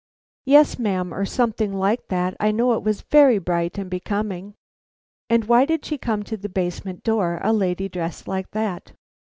[0.47, 2.35] "Yes, ma'am, or something like that.
[2.39, 4.55] I know it was very bright and becoming."
[5.29, 8.93] "And why did she come to the basement door a lady dressed like that?"